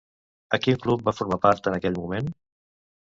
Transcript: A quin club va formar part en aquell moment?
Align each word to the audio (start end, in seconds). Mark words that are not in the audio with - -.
A 0.57 0.59
quin 0.63 0.79
club 0.85 1.03
va 1.09 1.13
formar 1.17 1.39
part 1.45 1.69
en 1.73 1.77
aquell 1.81 1.99
moment? 2.01 2.33